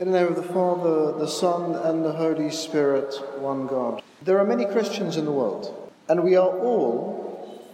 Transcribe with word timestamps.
In 0.00 0.12
the 0.12 0.18
name 0.18 0.28
of 0.28 0.36
the 0.36 0.54
Father, 0.54 1.12
the 1.12 1.28
Son, 1.28 1.74
and 1.74 2.02
the 2.02 2.12
Holy 2.12 2.50
Spirit, 2.50 3.14
one 3.38 3.66
God. 3.66 4.02
There 4.22 4.38
are 4.38 4.46
many 4.46 4.64
Christians 4.64 5.18
in 5.18 5.26
the 5.26 5.30
world, 5.30 5.92
and 6.08 6.24
we 6.24 6.36
are 6.36 6.48
all 6.48 7.68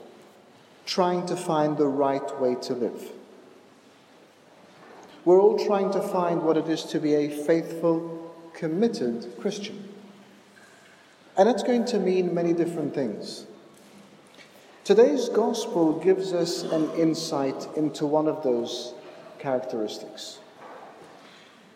trying 0.86 1.25
to 1.26 1.36
find 1.36 1.78
the 1.78 1.86
right 1.86 2.41
way 2.41 2.57
to 2.62 2.75
live. 2.75 3.12
We're 5.25 5.41
all 5.41 5.65
trying 5.65 5.92
to 5.92 6.02
find 6.02 6.42
what 6.42 6.57
it 6.57 6.68
is 6.68 6.83
to 6.86 6.99
be 6.99 7.15
a 7.15 7.31
faithful, 7.31 8.34
committed 8.54 9.32
Christian. 9.38 9.88
And 11.36 11.48
it's 11.48 11.62
going 11.62 11.84
to 11.84 12.00
mean 12.00 12.34
many 12.34 12.54
different 12.54 12.93
things. 12.93 13.46
Today's 14.82 15.29
gospel 15.29 16.00
gives 16.00 16.32
us 16.32 16.64
an 16.64 16.90
insight 16.96 17.68
into 17.77 18.04
one 18.04 18.27
of 18.27 18.43
those 18.43 18.95
characteristics. 19.38 20.40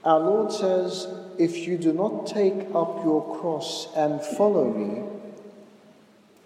Our 0.05 0.21
Lord 0.21 0.53
says, 0.53 1.07
If 1.39 1.67
you 1.67 1.77
do 1.77 1.93
not 1.93 2.27
take 2.27 2.69
up 2.75 3.05
your 3.05 3.39
cross 3.39 3.89
and 3.95 4.23
follow 4.23 4.73
me, 4.73 5.03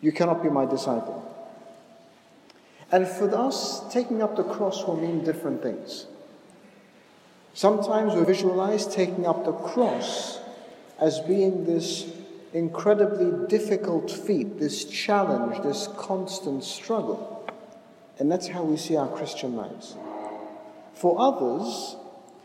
you 0.01 0.13
cannot 0.13 0.43
be 0.43 0.51
my 0.51 0.67
disciple. 0.67 1.21
And 2.91 3.07
for 3.07 3.35
us, 3.35 3.93
taking 3.93 4.23
up 4.23 4.37
the 4.37 4.45
cross 4.45 4.85
will 4.85 4.97
mean 4.97 5.25
different 5.25 5.63
things. 5.63 6.07
Sometimes 7.55 8.15
we 8.15 8.25
visualize 8.25 8.87
taking 8.87 9.27
up 9.27 9.45
the 9.45 9.53
cross 9.53 10.41
as 11.01 11.21
being 11.21 11.65
this 11.65 12.11
incredibly 12.53 13.49
difficult 13.49 14.11
feat, 14.11 14.59
this 14.59 14.85
challenge, 14.85 15.63
this 15.63 15.89
constant 15.97 16.65
struggle. 16.65 17.49
And 18.19 18.31
that's 18.31 18.49
how 18.49 18.63
we 18.63 18.77
see 18.77 18.97
our 18.97 19.09
Christian 19.09 19.57
lives. 19.57 19.97
For 20.95 21.17
others, 21.19 21.97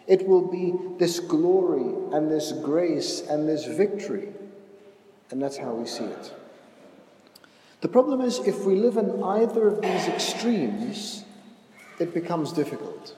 it 0.10 0.28
will 0.28 0.48
be 0.48 0.74
this 0.98 1.20
glory 1.20 1.94
and 2.12 2.32
this 2.32 2.52
grace 2.52 3.22
and 3.22 3.48
this 3.48 3.66
victory. 3.66 4.30
And 5.30 5.40
that's 5.40 5.56
how 5.56 5.72
we 5.72 5.86
see 5.86 6.06
it. 6.06 6.34
The 7.82 7.88
problem 7.88 8.20
is, 8.20 8.40
if 8.40 8.66
we 8.66 8.76
live 8.76 8.98
in 8.98 9.24
either 9.24 9.68
of 9.68 9.82
these 9.82 10.08
extremes, 10.08 11.24
it 12.00 12.14
becomes 12.14 12.52
difficult. 12.52 13.16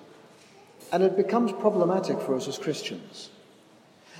And 0.91 1.01
it 1.01 1.15
becomes 1.15 1.53
problematic 1.53 2.19
for 2.19 2.35
us 2.35 2.49
as 2.49 2.57
Christians. 2.57 3.29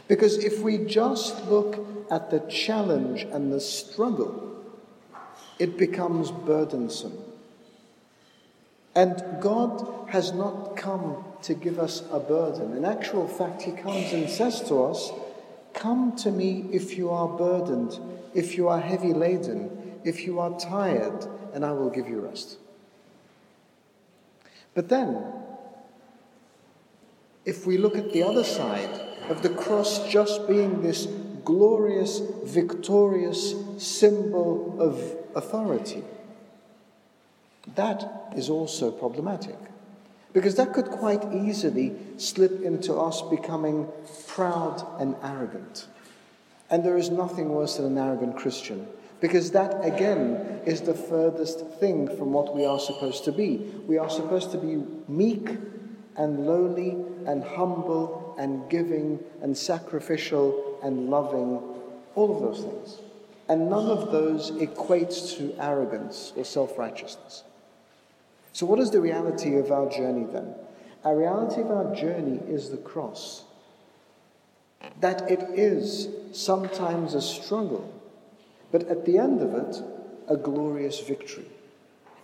Because 0.08 0.38
if 0.38 0.62
we 0.62 0.78
just 0.78 1.46
look 1.48 1.86
at 2.10 2.32
the 2.32 2.40
challenge 2.50 3.24
and 3.24 3.52
the 3.52 3.60
struggle, 3.60 4.64
it 5.60 5.78
becomes 5.78 6.32
burdensome. 6.32 7.18
And 8.96 9.22
God 9.42 10.08
has 10.10 10.32
not 10.32 10.78
come 10.78 11.26
to 11.44 11.54
give 11.54 11.80
us 11.80 12.04
a 12.12 12.20
burden. 12.20 12.76
In 12.76 12.86
actual 12.86 13.28
fact, 13.28 13.62
He 13.62 13.72
comes 13.72 14.14
and 14.14 14.30
says 14.30 14.62
to 14.70 14.84
us, 14.84 15.12
Come 15.74 16.16
to 16.18 16.32
me 16.32 16.66
if 16.72 16.98
you 16.98 17.10
are 17.10 17.28
burdened, 17.28 17.98
if 18.34 18.58
you 18.58 18.68
are 18.68 18.80
heavy 18.80 19.14
laden, 19.14 20.00
if 20.04 20.26
you 20.26 20.40
are 20.40 20.58
tired, 20.60 21.26
and 21.54 21.66
I 21.66 21.72
will 21.72 21.90
give 21.90 22.08
you 22.08 22.20
rest. 22.20 22.58
But 24.74 24.90
then, 24.90 25.24
if 27.46 27.66
we 27.66 27.78
look 27.78 27.98
at 27.98 28.14
the 28.14 28.24
other 28.24 28.44
side 28.44 29.02
of 29.30 29.42
the 29.42 29.50
cross 29.50 30.08
just 30.08 30.48
being 30.48 30.82
this 30.82 31.08
glorious, 31.44 32.22
victorious 32.44 33.56
symbol 33.78 34.78
of 34.80 35.18
authority, 35.36 36.04
that 37.76 38.32
is 38.36 38.50
also 38.50 38.92
problematic. 38.92 39.58
Because 40.34 40.56
that 40.56 40.74
could 40.74 40.86
quite 40.86 41.24
easily 41.34 41.94
slip 42.18 42.62
into 42.62 42.94
us 42.96 43.22
becoming 43.24 43.88
proud 44.28 44.86
and 45.00 45.16
arrogant. 45.24 45.88
And 46.70 46.86
there 46.86 46.98
is 46.98 47.10
nothing 47.10 47.50
worse 47.50 47.78
than 47.78 47.86
an 47.86 47.98
arrogant 47.98 48.38
Christian. 48.38 48.88
Because 49.20 49.52
that, 49.52 49.86
again, 49.86 50.62
is 50.66 50.82
the 50.82 50.94
furthest 50.94 51.60
thing 51.80 52.08
from 52.08 52.32
what 52.32 52.56
we 52.56 52.66
are 52.66 52.80
supposed 52.80 53.26
to 53.26 53.32
be. 53.32 53.58
We 53.86 53.98
are 53.98 54.10
supposed 54.10 54.52
to 54.52 54.58
be 54.58 54.84
meek 55.08 55.50
and 56.16 56.46
lowly 56.48 56.92
and 57.28 57.44
humble 57.44 58.36
and 58.40 58.70
giving 58.70 59.20
and 59.42 59.56
sacrificial 59.56 60.80
and 60.82 61.10
loving, 61.10 61.62
all 62.16 62.36
of 62.36 62.42
those 62.42 62.64
things. 62.66 63.00
And 63.48 63.70
none 63.70 63.90
of 63.90 64.12
those 64.12 64.52
equates 64.52 65.38
to 65.38 65.54
arrogance 65.62 66.32
or 66.36 66.46
self 66.46 66.78
righteousness. 66.78 67.44
So, 68.54 68.66
what 68.66 68.80
is 68.80 68.92
the 68.92 69.02
reality 69.02 69.56
of 69.58 69.72
our 69.72 69.90
journey 69.90 70.26
then? 70.32 70.54
Our 71.04 71.18
reality 71.18 71.62
of 71.62 71.72
our 71.72 71.96
journey 71.96 72.40
is 72.48 72.70
the 72.70 72.78
cross. 72.78 73.44
That 75.00 75.30
it 75.30 75.42
is 75.54 76.10
sometimes 76.34 77.14
a 77.14 77.22
struggle, 77.22 77.94
but 78.72 78.84
at 78.88 79.06
the 79.06 79.18
end 79.18 79.42
of 79.42 79.54
it, 79.54 79.82
a 80.28 80.38
glorious 80.38 81.00
victory. 81.00 81.46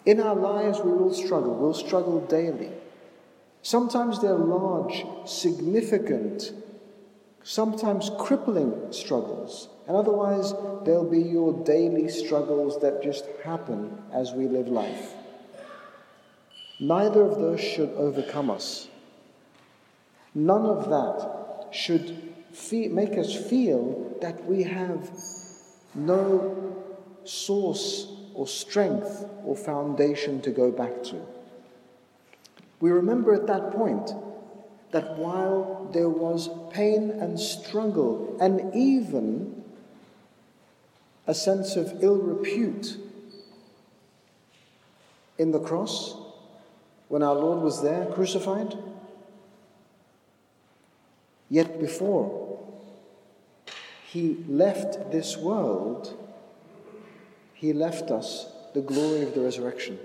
In 0.06 0.22
our 0.22 0.36
lives, 0.36 0.80
we 0.80 0.92
will 0.92 1.14
struggle. 1.14 1.56
We'll 1.56 1.74
struggle 1.74 2.22
daily. 2.22 2.72
Sometimes 3.62 4.22
they're 4.22 4.34
large, 4.34 5.06
significant, 5.26 6.54
sometimes 7.44 8.12
crippling 8.18 8.92
struggles. 8.92 9.68
And 9.88 9.96
otherwise, 9.98 10.54
they'll 10.86 11.10
be 11.10 11.22
your 11.22 11.54
daily 11.64 12.10
struggles 12.10 12.80
that 12.82 13.04
just 13.04 13.26
happen 13.44 14.02
as 14.14 14.34
we 14.34 14.48
live 14.48 14.68
life. 14.68 15.14
Neither 16.80 17.24
of 17.24 17.40
those 17.40 17.60
should 17.60 17.90
overcome 17.92 18.52
us. 18.52 18.88
None 20.36 20.66
of 20.66 20.90
that 20.90 21.74
should 21.74 22.34
make 22.72 23.18
us 23.18 23.36
feel 23.36 24.16
that 24.22 24.46
we 24.46 24.64
have 24.64 25.10
no 25.96 26.76
source 27.24 28.08
or 28.36 28.48
strength 28.48 29.26
or 29.44 29.56
foundation 29.56 30.42
to 30.42 30.52
go 30.52 30.72
back 30.72 31.04
to. 31.04 31.20
We 32.80 32.92
remember 32.92 33.34
at 33.34 33.48
that 33.48 33.72
point 33.72 34.12
that 34.92 35.18
while 35.18 35.90
there 35.92 36.10
was 36.10 36.50
pain 36.72 37.10
and 37.10 37.40
struggle 37.40 38.38
and 38.40 38.76
even 38.76 39.64
a 41.26 41.34
sense 41.34 41.76
of 41.76 42.04
ill 42.04 42.18
repute 42.18 42.98
in 45.40 45.52
the 45.52 45.60
cross, 45.60 46.27
when 47.08 47.24
our 47.24 47.36
Lord 47.36 47.62
was 47.62 47.82
there 47.82 48.06
crucified? 48.08 48.76
Yet 51.50 51.80
before 51.80 52.60
he 54.06 54.44
left 54.48 55.12
this 55.12 55.38
world, 55.38 56.14
he 57.54 57.74
left 57.74 58.12
us 58.12 58.48
the 58.74 58.82
glory 58.82 59.24
of 59.24 59.34
the 59.34 59.42
resurrection. 59.42 59.98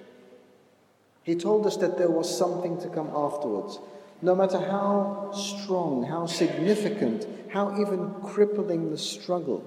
He 1.23 1.35
told 1.35 1.67
us 1.67 1.77
that 1.79 1.99
there 1.99 2.11
was 2.11 2.37
something 2.37 2.81
to 2.81 2.89
come 2.89 3.11
afterwards. 3.15 3.79
No 4.23 4.35
matter 4.35 4.59
how 4.59 5.33
strong, 5.35 6.05
how 6.05 6.27
significant, 6.27 7.27
how 7.51 7.81
even 7.81 8.15
crippling 8.23 8.91
the 8.91 8.99
struggle, 8.99 9.65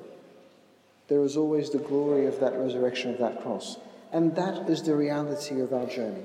there 1.07 1.24
is 1.24 1.38
always 1.38 1.69
the 1.69 1.78
glory 1.78 2.25
of 2.25 2.40
that 2.40 2.57
resurrection 2.57 3.12
of 3.12 3.19
that 3.19 3.41
cross. 3.41 3.78
And 4.12 4.35
that 4.35 4.69
is 4.69 4.84
the 4.84 4.95
reality 4.95 5.59
of 5.59 5.74
our 5.74 5.85
journey. 5.85 6.24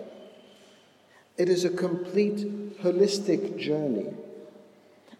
It 1.40 1.48
is 1.48 1.64
a 1.64 1.70
complete 1.70 2.76
holistic 2.82 3.56
journey. 3.56 4.12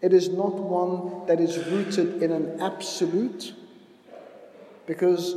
It 0.03 0.13
is 0.13 0.29
not 0.29 0.53
one 0.53 1.25
that 1.25 1.39
is 1.39 1.57
rooted 1.65 2.21
in 2.21 2.31
an 2.31 2.61
absolute, 2.61 3.55
because 4.85 5.35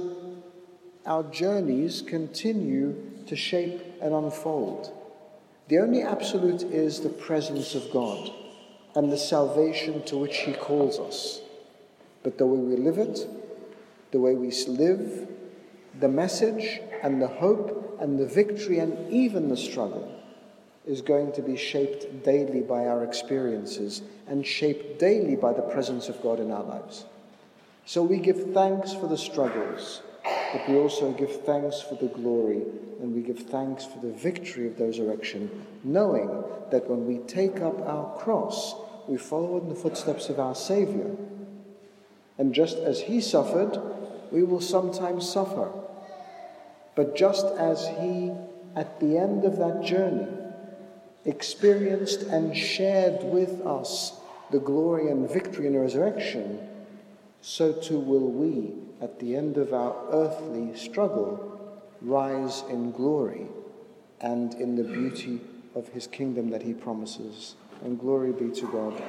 our 1.06 1.22
journeys 1.22 2.02
continue 2.02 2.96
to 3.26 3.34
shape 3.34 3.80
and 4.02 4.12
unfold. 4.12 4.92
The 5.68 5.78
only 5.78 6.02
absolute 6.02 6.64
is 6.64 7.00
the 7.00 7.08
presence 7.08 7.74
of 7.74 7.90
God 7.90 8.30
and 8.94 9.10
the 9.10 9.16
salvation 9.16 10.02
to 10.04 10.18
which 10.18 10.36
He 10.40 10.52
calls 10.52 10.98
us. 10.98 11.40
But 12.22 12.36
the 12.36 12.44
way 12.44 12.58
we 12.58 12.76
live 12.76 12.98
it, 12.98 13.26
the 14.10 14.20
way 14.20 14.34
we 14.34 14.50
live, 14.68 15.28
the 15.98 16.08
message 16.08 16.82
and 17.02 17.22
the 17.22 17.28
hope 17.28 17.96
and 18.02 18.18
the 18.18 18.26
victory 18.26 18.80
and 18.80 19.10
even 19.10 19.48
the 19.48 19.56
struggle 19.56 20.20
is 20.86 21.00
going 21.00 21.32
to 21.32 21.42
be 21.42 21.56
shaped 21.56 22.24
daily 22.24 22.60
by 22.60 22.86
our 22.86 23.04
experiences 23.04 24.02
and 24.26 24.46
shaped 24.46 24.98
daily 24.98 25.36
by 25.36 25.52
the 25.52 25.62
presence 25.62 26.08
of 26.08 26.20
God 26.22 26.40
in 26.40 26.50
our 26.50 26.62
lives. 26.62 27.04
So 27.86 28.02
we 28.02 28.18
give 28.18 28.52
thanks 28.52 28.92
for 28.92 29.06
the 29.06 29.18
struggles, 29.18 30.02
but 30.52 30.68
we 30.68 30.76
also 30.76 31.12
give 31.12 31.44
thanks 31.44 31.80
for 31.80 31.96
the 31.96 32.08
glory 32.08 32.62
and 33.00 33.14
we 33.14 33.22
give 33.22 33.40
thanks 33.40 33.84
for 33.84 33.98
the 33.98 34.12
victory 34.12 34.66
of 34.66 34.78
the 34.78 34.86
resurrection, 34.86 35.66
knowing 35.82 36.44
that 36.70 36.88
when 36.88 37.06
we 37.06 37.18
take 37.18 37.60
up 37.60 37.78
our 37.80 38.16
cross, 38.18 38.74
we 39.06 39.18
follow 39.18 39.58
in 39.60 39.68
the 39.68 39.74
footsteps 39.74 40.28
of 40.28 40.40
our 40.40 40.54
Savior. 40.54 41.14
And 42.38 42.54
just 42.54 42.78
as 42.78 43.02
He 43.02 43.20
suffered, 43.20 43.78
we 44.30 44.42
will 44.42 44.60
sometimes 44.60 45.30
suffer. 45.30 45.70
But 46.94 47.16
just 47.16 47.46
as 47.58 47.86
He, 48.00 48.32
at 48.74 49.00
the 49.00 49.18
end 49.18 49.44
of 49.44 49.58
that 49.58 49.82
journey, 49.82 50.26
experienced 51.24 52.22
and 52.22 52.56
shared 52.56 53.22
with 53.24 53.60
us 53.66 54.20
the 54.50 54.58
glory 54.58 55.08
and 55.08 55.28
victory 55.30 55.68
the 55.70 55.78
resurrection, 55.80 56.60
so 57.40 57.72
too 57.72 57.98
will 57.98 58.30
we, 58.30 58.72
at 59.00 59.18
the 59.20 59.36
end 59.36 59.56
of 59.56 59.72
our 59.72 59.96
earthly 60.10 60.76
struggle, 60.76 61.80
rise 62.00 62.62
in 62.68 62.92
glory 62.92 63.46
and 64.20 64.54
in 64.54 64.76
the 64.76 64.84
beauty 64.84 65.40
of 65.74 65.88
his 65.88 66.06
kingdom 66.06 66.50
that 66.50 66.62
he 66.62 66.72
promises. 66.72 67.56
And 67.82 67.98
glory 67.98 68.32
be 68.32 68.50
to 68.50 68.66
God. 68.68 69.02